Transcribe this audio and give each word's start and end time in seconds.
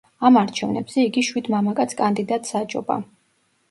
ამ 0.29 0.39
არჩევნებზე, 0.41 1.05
იგი 1.11 1.25
შვიდ 1.29 1.53
მამაკაც 1.57 1.97
კანდიდატს 2.03 2.61
აჯობა. 2.65 3.03